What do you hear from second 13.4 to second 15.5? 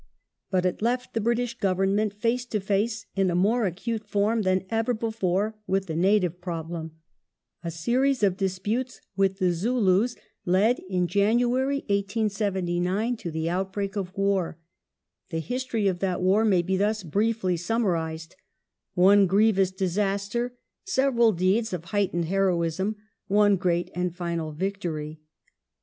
outbreak of war. The